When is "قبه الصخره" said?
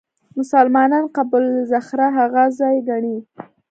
1.15-2.07